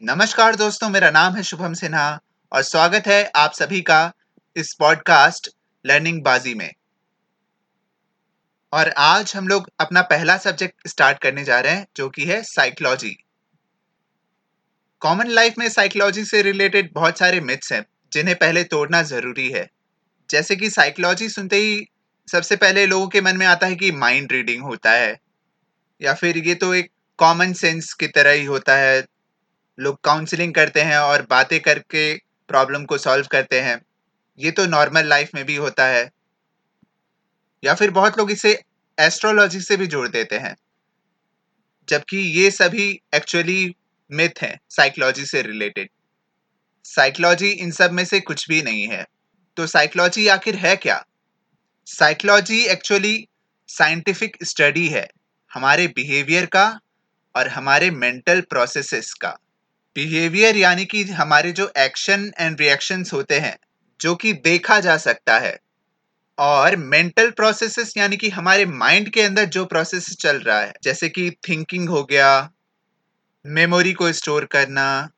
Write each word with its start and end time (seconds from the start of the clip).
नमस्कार 0.00 0.56
दोस्तों, 0.56 0.88
मेरा 0.88 1.10
नाम 1.10 1.34
है 1.36 1.42
शुभम 1.42 1.72
सिन्हा 1.74 2.20
और 2.52 2.62
स्वागत 2.62 3.06
है 3.06 3.24
आप 3.36 3.52
सभी 3.52 3.80
का 3.80 4.12
इस 4.56 4.72
पॉडकास्ट 4.78 5.48
लर्निंग 5.84 6.22
बाजी 6.22 6.54
में। 6.54 6.72
और 8.72 8.88
आज 8.98 9.32
हम 9.36 9.48
लोग 9.48 9.68
अपना 9.80 10.02
पहला 10.02 10.36
सब्जेक्ट 10.36 10.88
स्टार्ट 10.88 11.18
करने 11.18 11.44
जा 11.44 11.58
रहे 11.60 11.72
हैं, 11.72 11.86
जो 11.96 12.08
कि 12.08 12.24
है 12.24 12.42
साइकोलॉजी 12.42 13.14
कॉमन 15.02 15.28
लाइफ 15.28 15.58
में 15.58 15.68
साइकोलॉजी 15.68 16.24
से 16.24 16.42
रिलेटेड 16.42 16.90
बहुत 16.94 17.18
सारे 17.18 17.40
मिथ्स 17.42 17.72
हैं, 17.72 17.84
जिन्हें 18.12 18.36
पहले 18.38 18.64
तोड़ना 18.64 19.02
ज़रूरी 19.02 19.50
है। 19.50 19.68
जैसे 20.30 20.56
कि 20.56 20.70
साइकोलॉजी 20.70 21.28
सुनते 21.28 21.56
ही 21.56 21.86
सबसे 22.28 22.56
पहले 22.56 22.86
लोगों 22.86 23.08
के 23.08 23.20
मन 23.20 23.36
में 23.36 23.46
आता 23.46 23.66
है 23.66 23.76
कि 23.76 23.92
माइंड 23.92 24.32
रीडिंग 24.32 24.62
होता 24.62 24.92
है, 24.92 25.16
या 26.00 26.14
फिर 26.14 26.38
ये 26.38 26.54
तो 26.54 26.74
एक 26.74 26.90
कॉमन 27.18 27.52
सेंस 27.54 27.92
की 27.94 28.08
तरह 28.08 28.30
ही 28.30 28.44
होता 28.44 28.76
है 28.76 29.00
लोग 29.78 30.00
काउंसलिंग 30.04 30.54
करते 30.54 30.80
हैं 30.80 30.98
और 30.98 31.26
बातें 31.30 31.60
करके 31.60 32.14
प्रॉब्लम 32.48 32.84
को 32.84 32.98
सॉल्व 32.98 33.26
करते 33.26 33.60
हैं। 33.60 33.82
ये 34.38 34.50
तो 34.50 34.66
नॉर्मल 34.66 35.06
लाइफ 35.06 35.30
में 35.34 35.44
भी 35.44 35.56
होता 35.56 35.86
है। 35.86 36.10
या 37.64 37.74
फिर 37.74 37.90
बहुत 37.90 38.18
लोग 38.18 38.30
इसे 38.30 38.62
एस्ट्रोलॉजी 38.98 39.60
से 39.60 39.76
भी 39.76 39.86
जोड़ 39.86 40.08
देते 40.08 40.38
हैं। 40.38 40.56
जबकि 41.88 42.16
ये 42.16 42.50
सभी 42.50 43.00
एक्चुअली 43.14 43.74
मिथ 44.12 44.42
हैं 44.42 44.60
साइकोलॉजी 44.70 45.26
से 45.26 45.42
रिलेटेड 45.42 45.88
साइकोलॉजी 46.84 47.48
इन 47.48 47.70
सब 47.70 47.92
में 47.92 48.04
से 48.04 48.20
कुछ 48.20 48.48
भी 48.48 48.62
नहीं 48.62 48.88
है। 48.88 49.06
तो 49.56 49.66
साइकोलॉजी 49.66 50.28
आखिर 50.28 50.56
है 50.56 50.76
क्या? 50.76 51.06
साइकोलॉजी 51.86 52.64
एक्चुअली 52.64 53.28
साइंटिफिक 53.68 54.36
स्टडी 54.44 54.88
है। 54.88 55.08
हमारे 55.54 55.86
बिहेवियर 55.86 56.46
का 56.46 56.80
और 57.36 57.48
हमारे 57.48 57.90
मेंटल 57.90 58.40
प्रोसेसेस 58.40 59.12
का। 59.14 59.38
बिहेवियर 59.94 60.56
यानी 60.56 60.84
कि 60.84 61.04
हमारे 61.04 61.52
जो 61.52 61.72
एक्शन 61.78 62.32
एंड 62.40 62.60
रिएक्शंस 62.60 63.12
होते 63.12 63.40
हैं, 63.40 63.58
जो 64.00 64.14
कि 64.14 64.32
देखा 64.32 64.80
जा 64.80 64.96
सकता 64.96 65.38
है। 65.38 65.58
और 66.38 66.76
मेंटल 66.76 67.30
प्रोसेसेस 67.30 67.94
यानी 67.96 68.16
कि 68.16 68.28
हमारे 68.28 68.66
माइंड 68.66 69.10
के 69.10 69.22
अंदर 69.22 69.44
जो 69.44 69.64
प्रोसेस 69.64 70.16
चल 70.20 70.36
रहा 70.36 70.60
है, 70.60 70.72
जैसे 70.82 71.08
कि 71.08 71.30
थिंकिंग 71.30 71.88
हो 71.88 72.04
गया, 72.04 72.50
मेमोरी 73.46 73.92
को 73.92 74.12
स्टोर 74.12 74.44
करना, 74.44 75.08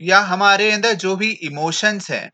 या 0.00 0.20
हमारे 0.20 0.70
अंदर 0.70 0.92
जो 0.92 1.16
भी 1.16 1.30
इमोशंस 1.30 2.10
हैं, 2.10 2.30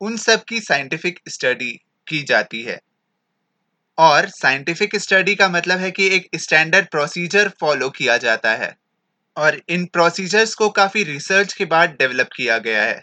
उन 0.00 0.16
सब 0.16 0.44
की 0.44 0.60
साइंटिफिक 0.60 1.20
स्टडी 1.28 1.80
की 2.08 2.22
जाती 2.22 2.62
है। 2.62 2.80
और 3.98 4.28
साइंटिफिक 4.28 4.96
स्टडी 4.96 5.34
का 5.34 5.48
मतलब 5.48 5.78
है 5.78 5.90
कि 5.90 6.06
एक 6.06 6.28
स्टैंडर्ड 6.36 6.86
प्रोसीजर 6.90 7.48
फॉलो 7.60 7.90
किया 7.90 8.16
जाता 8.16 8.52
है। 8.54 8.83
और 9.36 9.60
इन 9.68 9.84
प्रोसीजर्स 9.86 10.54
को 10.54 10.68
काफ़ी 10.70 11.02
रिसर्च 11.04 11.52
के 11.52 11.64
बाद 11.64 11.90
डेवलप 11.90 12.28
किया 12.36 12.58
गया 12.58 12.82
है। 12.82 13.02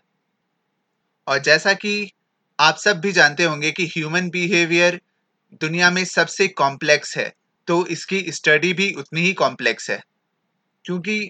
और 1.28 1.40
जैसा 1.40 1.74
कि 1.74 2.12
आप 2.60 2.78
सब 2.78 3.00
भी 3.00 3.12
जानते 3.12 3.44
होंगे 3.44 3.72
कि 3.72 3.86
ह्यूमन 3.88 4.30
बिहेवियर 4.30 5.02
दुनिया 5.62 5.90
में 5.92 6.06
सबसे 6.06 6.48
कॉम्प्लेक्स 6.48 7.18
है 7.18 7.32
तो 7.68 7.86
इसकी 7.88 8.32
स्टडी 8.32 8.74
भी 8.74 8.94
उतनी 8.94 9.22
ही 9.22 9.34
कॉम्प्लेक्स 9.34 9.90
है। 9.90 10.02
क्योंकि 10.86 11.30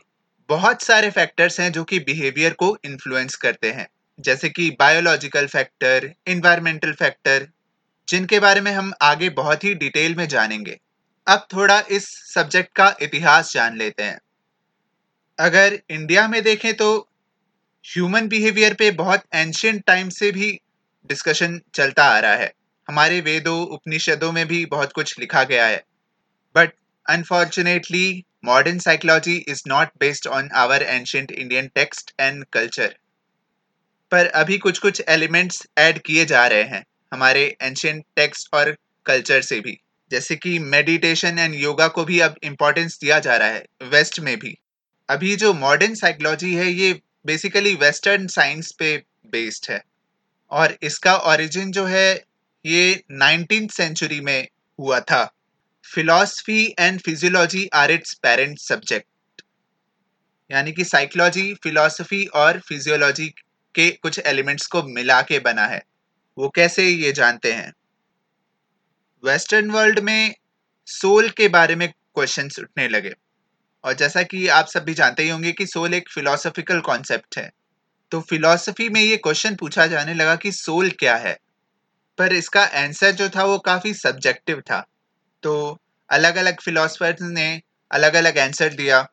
बहुत 0.49 0.81
सारे 0.81 1.09
फैक्टर्स 1.09 1.59
हैं 1.59 1.71
जो 1.71 1.83
कि 1.83 1.99
बिहेवियर 1.99 2.53
को 2.53 2.77
इन्फ्लुएंस 2.85 3.35
करते 3.35 3.71
हैं। 3.71 3.87
जैसे 4.19 4.49
कि 4.49 4.69
बायोलॉजिकल 4.79 5.47
फैक्टर 5.47 6.11
इन्वायरमेंटल 6.27 6.93
फैक्टर 6.93 7.47
जिनके 8.07 8.39
बारे 8.39 8.61
में 8.61 8.71
हम 8.71 8.93
आगे 9.01 9.29
बहुत 9.29 9.63
ही 9.63 9.73
डिटेल 9.75 10.15
में 10.15 10.27
जानेंगे। 10.27 10.77
अब 11.27 11.47
थोड़ा 11.53 11.83
इस 11.91 12.07
सब्जेक्ट 12.33 12.75
का 12.75 12.95
इतिहास 13.01 13.53
जान 13.53 13.77
लेते 13.77 14.03
हैं। 14.03 14.19
अगर 15.41 15.79
इंडिया 15.89 16.27
में 16.27 16.41
देखें 16.43 16.73
तो 16.73 16.87
ह्यूमन 17.85 18.27
बिहेवियर 18.27 18.73
पे 18.73 18.91
बहुत 18.91 19.23
एंशियंट 19.33 19.83
टाइम 19.85 20.09
से 20.09 20.31
भी 20.31 20.49
डिस्कशन 21.09 21.59
चलता 21.73 22.03
आ 22.03 22.19
रहा 22.19 22.35
है। 22.35 22.51
हमारे 22.87 23.21
वेदों, 23.21 23.65
उपनिषदों 23.67 24.31
में 24.31 24.47
भी 24.47 24.65
बहुत 24.65 24.91
कुछ 24.91 25.19
लिखा 25.19 25.43
गया 25.43 25.65
है। 25.65 25.83
But 26.55 26.73
unfortunately 27.05 28.23
modern 28.45 28.79
psychology 28.79 29.35
is 29.47 29.63
not 29.67 29.87
based 29.99 30.27
on 30.27 30.49
our 30.55 30.83
ancient 30.83 31.31
Indian 31.31 31.67
text 31.67 32.13
and 32.19 32.45
culture 32.53 32.95
पर 34.11 34.25
अभी 34.25 34.57
कुछ 34.57 34.79
कुछ 34.79 35.01
एलिमेंट्स 35.09 35.67
ऐड 35.77 35.99
किए 35.99 36.25
जा 36.25 36.47
रहे 36.47 36.63
हैं 36.63 36.85
हमारे 37.13 37.57
एंशियंट 37.61 38.05
टेक्स्ट 38.15 38.53
और 38.53 38.75
कल्चर 39.05 39.41
से 39.41 39.59
भी। 39.59 39.79
जैसे 40.11 40.35
कि 40.35 40.57
मेडिटेशन 40.59 41.39
एंड 41.39 41.55
योगा 41.55 41.87
को 41.87 42.05
भी 42.05 42.19
अब 42.19 42.35
इम्पोर्टेंस 42.43 42.99
दिया 43.01 43.19
जा 43.19 43.37
रहा 43.37 43.47
है 43.47 43.65
वेस्ट 43.83 44.19
में 44.19 44.37
भी। 44.39 44.57
अभी 45.11 45.35
जो 45.35 45.53
मॉडर्न 45.53 45.95
साइकोलॉजी 45.95 46.55
है, 46.55 46.71
ये 46.71 47.01
बेसिकली 47.25 47.75
वेस्टर्न 47.75 48.27
साइंस 48.27 48.71
पे 48.79 49.03
बेस्ड 49.25 49.71
है। 49.71 49.83
और 50.51 50.77
इसका 50.81 51.15
ओरिजिन 51.15 51.71
जो 51.71 51.85
है, 51.85 52.23
ये 52.65 53.03
नाइनटीन 53.11 53.67
सेंचुरी 53.67 54.21
में 54.21 54.47
हुआ 54.79 54.99
था। 54.99 55.33
Philosophy 55.95 56.75
and 56.79 57.01
physiology 57.01 57.69
are 57.73 57.91
its 57.91 58.13
parent 58.13 58.59
subject 58.59 59.41
यानी 60.51 60.71
कि 60.71 60.83
साइकोलॉजी 60.83 61.53
फिलॉसफी 61.53 62.25
और 62.25 62.59
फिजियोलॉजी 62.59 63.27
के 63.75 63.91
कुछ 63.91 64.19
एलिमेंट्स 64.19 64.67
को 64.67 64.83
मिला 64.83 65.21
के 65.21 65.39
बना 65.39 65.65
है। 65.65 65.83
वो 66.37 66.49
कैसे 66.49 66.89
ये 66.89 67.11
जानते 67.11 67.53
हैं? 67.53 67.73
वेस्टर्न 69.23 69.71
वर्ल्ड 69.71 69.99
में 69.99 70.35
सोल 70.85 71.29
के 71.29 71.47
बारे 71.47 71.75
में 71.75 71.89
क्वेश्चंस 71.89 72.59
उठने 72.59 72.87
लगे। 72.87 73.13
और 73.83 73.93
जैसा 73.93 74.23
कि 74.23 74.47
आप 74.47 74.67
सब 74.67 74.83
भी 74.83 74.93
जानते 74.93 75.23
ही 75.23 75.29
होंगे 75.29 75.51
कि 75.51 75.65
सोल 75.65 75.93
एक 75.93 76.09
फिलोसफिकल 76.09 76.79
कॉन्सेप्ट 76.79 77.37
है। 77.37 77.51
तो 78.11 78.21
फिलॉसफी 78.21 78.89
में 78.89 79.01
ये 79.01 79.17
क्वेश्चन 79.17 79.55
पूछा 79.55 79.87
जाने 79.87 80.13
लगा 80.13 80.35
कि 80.35 80.51
सोल 80.51 80.89
क्या 80.89 81.15
है? 81.15 81.37
पर 82.17 82.33
इसका 82.33 82.63
आंसर 82.63 83.11
जो 83.11 83.29
था 83.29 83.43
वो 83.43 83.59
काफ़ी 83.59 83.93
सब्जेक्टिव 83.93 84.61
था। 84.61 84.85
तो 85.43 85.79
अलग 86.09 86.35
अलग 86.35 86.61
फिलोसफर्स 86.61 87.21
ने 87.21 87.61
अलग 87.91 88.13
अलग 88.13 88.39
आंसर 88.39 88.73
दिया। 88.73 89.07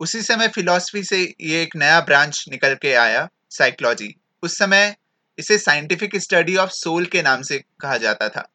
उसी 0.00 0.22
समय 0.22 0.48
फिलॉसफी 0.48 1.02
से 1.04 1.34
ये 1.40 1.62
एक 1.62 1.76
नया 1.76 2.00
ब्रांच 2.00 2.44
निकल 2.48 2.74
के 2.74 2.94
आया 2.94 3.28
साइकोलॉजी 3.50 4.14
उस 4.42 4.58
समय 4.58 4.96
इसे 5.38 5.58
साइंटिफिक 5.58 6.16
स्टडी 6.16 6.56
ऑफ़ 6.56 6.70
सोल 6.70 7.06
के 7.06 7.22
नाम 7.22 7.42
से 7.42 7.58
कहा 7.80 7.96
जाता 7.96 8.28
था। 8.28 8.48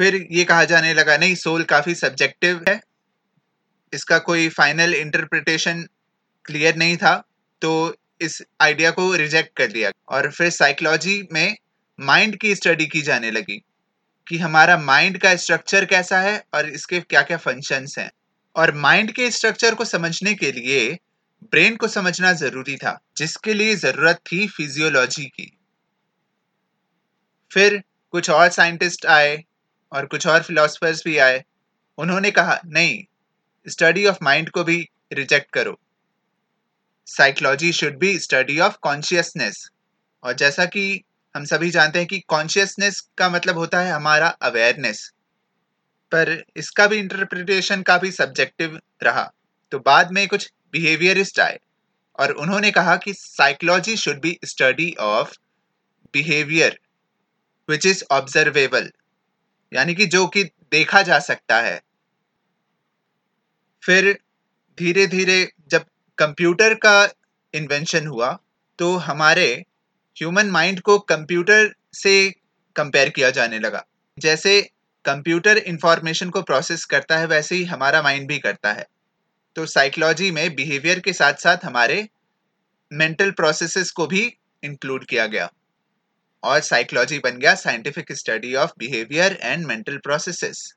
फिर 0.00 0.14
ये 0.32 0.44
कहा 0.44 0.64
जाने 0.64 0.92
लगा, 0.94 1.16
नहीं 1.16 1.34
सोल 1.34 1.62
काफ़ी 1.64 1.94
सब्जेक्टिव 1.94 2.60
है। 2.68 2.80
इसका 3.92 4.18
कोई 4.18 4.48
फाइनल 4.48 4.94
इंटरप्रिटेशन 4.94 5.82
क्लियर 6.44 6.76
नहीं 6.76 6.96
था 6.96 7.12
तो 7.62 7.72
इस 8.20 8.42
आइडिया 8.60 8.90
को 8.90 9.12
रिजेक्ट 9.14 9.56
कर 9.56 9.66
दिया। 9.66 9.90
और 10.08 10.30
फिर 10.30 10.50
साइकोलॉजी 10.50 11.22
में 11.32 11.56
माइंड 11.98 12.36
की 12.36 12.54
स्टडी 12.54 12.86
की 12.86 13.02
जाने 13.02 13.30
लगी 13.30 13.60
कि 14.26 14.38
हमारा 14.38 14.76
माइंड 14.78 15.18
का 15.18 15.34
स्ट्रक्चर 15.36 15.84
कैसा 15.84 16.20
है 16.20 16.42
और 16.54 16.68
इसके 16.68 17.00
क्या 17.00 17.22
क्या 17.22 17.36
फ़ंक्शंस 17.38 17.94
हैं। 17.98 18.10
और 18.56 18.74
माइंड 18.76 19.12
के 19.12 19.30
स्ट्रक्चर 19.30 19.74
को 19.74 19.84
समझने 19.84 20.34
के 20.34 20.52
लिए 20.52 20.98
ब्रेन 21.42 21.76
को 21.76 21.88
समझना 21.88 22.32
ज़रूरी 22.34 22.76
था, 22.76 22.98
जिसके 23.16 23.54
लिए 23.54 23.76
ज़रूरत 23.76 24.20
थी 24.32 24.46
फिजियोलॉजी 24.48 25.24
की। 25.26 25.50
फिर 27.50 27.82
कुछ 28.14 28.30
और 28.30 28.48
साइंटिस्ट 28.50 29.06
आए 29.08 29.36
और 29.92 30.06
कुछ 30.06 30.26
और 30.26 30.42
फिलोसफर्स 30.42 31.02
भी 31.04 31.16
आए। 31.18 31.42
उन्होंने 31.98 32.30
कहा, 32.30 32.58
नहीं 32.66 33.04
स्टडी 33.66 34.06
ऑफ़ 34.06 34.18
माइंड 34.22 34.50
को 34.50 34.64
भी 34.64 34.88
रिजेक्ट 35.12 35.50
करो। 35.52 35.78
Psychology 37.06 37.72
should 37.72 37.98
be 37.98 38.18
study 38.18 38.58
of 38.58 38.76
consciousness 38.82 39.68
और 40.22 40.32
जैसा 40.32 40.64
कि 40.64 41.02
हम 41.34 41.44
सभी 41.44 41.70
जानते 41.70 41.98
हैं 41.98 42.08
कि 42.08 42.18
कॉन्शियसनेस 42.28 43.00
का 43.18 43.28
मतलब 43.28 43.58
होता 43.58 43.80
है 43.80 43.92
हमारा 43.92 44.28
अवेयरनेस 44.42 45.10
पर 46.12 46.44
इसका 46.56 46.86
भी 46.86 46.96
इंटरप्रिटेशन 46.96 47.82
काफ़ी 47.82 48.10
सब्जेक्टिव 48.12 48.78
रहा। 49.02 49.30
तो 49.72 49.78
बाद 49.78 50.10
में 50.12 50.26
कुछ 50.28 50.50
बिहेवियरिस्ट 50.72 51.40
आए 51.40 51.58
और 52.18 52.32
उन्होंने 52.32 52.70
कहा 52.70 52.96
कि 52.96 53.12
psychology 53.14 53.96
should 53.96 54.20
be 54.20 54.38
study 54.44 54.94
of 55.00 55.36
behaviour 56.12 56.78
which 57.68 57.86
is 57.86 58.04
observable 58.10 58.90
यानी 59.72 59.94
कि 59.94 60.06
जो 60.06 60.26
कि 60.26 60.44
देखा 60.72 61.02
जा 61.02 61.18
सकता 61.18 61.60
है। 61.60 61.80
फिर 63.82 64.18
धीरे 64.78 65.06
धीरे 65.06 65.52
जब 65.68 65.84
कंप्यूटर 66.18 66.74
का 66.74 67.08
इन्वेंशन 67.54 68.06
हुआ 68.06 68.38
तो 68.78 68.96
हमारे 68.96 69.64
ह्यूमन 70.16 70.46
माइंड 70.46 70.80
को 70.80 70.98
कंप्यूटर 70.98 71.74
से 71.92 72.30
कंपेयर 72.76 73.08
किया 73.08 73.30
जाने 73.30 73.58
लगा। 73.58 73.84
जैसे 74.18 74.60
कंप्यूटर 75.04 75.58
इंफॉर्मेशन 75.58 76.30
को 76.30 76.42
प्रोसेस 76.42 76.84
करता 76.84 77.18
है, 77.18 77.26
वैसे 77.26 77.54
ही 77.54 77.64
हमारा 77.64 78.02
माइंड 78.02 78.28
भी 78.28 78.38
करता 78.38 78.72
है। 78.72 78.86
तो 79.56 79.66
साइकोलॉजी 79.66 80.30
में 80.30 80.54
बिहेवियर 80.54 81.00
के 81.00 81.12
साथ 81.12 81.34
साथ 81.34 81.64
हमारे 81.64 82.08
मेंटल 82.92 83.30
प्रोसेसेस 83.30 83.90
को 83.90 84.06
भी 84.06 84.36
इंक्लूड 84.62 85.04
किया 85.04 85.26
गया। 85.26 85.50
और 86.42 86.60
साइकोलॉजी 86.60 87.18
बन 87.18 87.38
गया 87.38 87.54
scientific 87.56 88.12
study 88.12 88.54
of 88.54 88.70
behaviour 88.78 89.38
and 89.42 89.66
mental 89.66 89.96
processes 89.98 90.72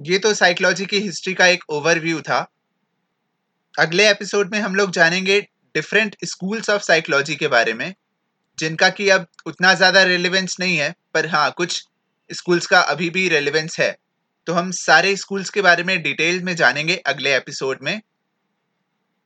ये 0.00 0.18
तो 0.18 0.32
साइकोलॉजी 0.34 0.86
की 0.86 0.98
हिस्ट्री 1.00 1.34
का 1.34 1.46
एक 1.46 1.62
ओवरव्यू 1.70 2.20
था। 2.20 2.38
अगले 3.74 4.08
एपिसोड 4.10 4.52
में 4.52 4.58
हम 4.60 4.74
लोग 4.74 4.90
जानेंगे 4.90 5.40
डिफरेंट 5.74 6.16
स्कूल्स 6.24 6.70
ऑफ़ 6.70 6.82
साइकोलॉजी 6.82 7.36
के 7.36 7.48
बारे 7.48 7.72
में, 7.74 7.94
जिनका 8.58 8.88
कि 8.90 9.08
अब 9.08 9.26
उतना 9.46 9.72
ज़्यादा 9.74 10.02
रेलिवेंस 10.02 10.56
नहीं 10.60 10.76
है, 10.76 10.94
पर 11.14 11.26
हाँ 11.26 11.50
कुछ 11.56 11.82
स्कूल्स 12.30 12.66
का 12.66 12.80
अभी 12.80 13.10
भी 13.10 13.28
रेलिवेंस 13.28 13.78
है। 13.80 13.96
तो 14.46 14.52
हम 14.52 14.70
सारे 14.72 15.16
स्कूल्स 15.16 15.50
के 15.50 15.62
बारे 15.62 15.82
में 15.82 16.00
डिटेल 16.02 16.42
में 16.42 16.54
जानेंगे 16.56 16.96
अगले 17.06 17.36
एपिसोड 17.36 17.78
में। 17.82 18.00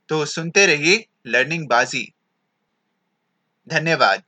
तो 0.08 0.24
सुनते 0.26 0.66
रहिए 0.66 1.04
लर्निंग 1.26 1.68
बाजी 1.68 2.12
धन्यवाद। 3.66 4.22